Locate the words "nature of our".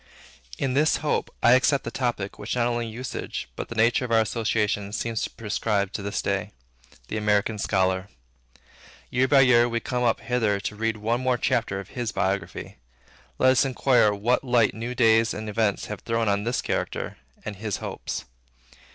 3.75-4.21